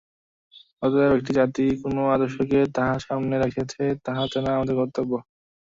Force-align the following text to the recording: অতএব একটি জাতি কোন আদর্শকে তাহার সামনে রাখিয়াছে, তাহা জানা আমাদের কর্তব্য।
অতএব 0.83 1.11
একটি 1.17 1.31
জাতি 1.39 1.65
কোন 1.81 1.95
আদর্শকে 2.15 2.59
তাহার 2.75 2.99
সামনে 3.07 3.35
রাখিয়াছে, 3.37 3.83
তাহা 4.05 4.23
জানা 4.31 4.49
আমাদের 4.57 4.75
কর্তব্য। 4.79 5.11